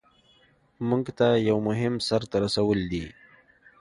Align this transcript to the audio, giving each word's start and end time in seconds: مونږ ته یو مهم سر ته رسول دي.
مونږ 0.87 1.03
ته 1.17 1.27
یو 1.49 1.57
مهم 1.67 1.93
سر 2.07 2.21
ته 2.31 2.35
رسول 2.45 2.79
دي. 2.91 3.05